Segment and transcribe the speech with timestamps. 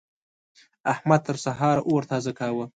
[0.93, 2.65] احمد تر سهار اور تازه کاوو.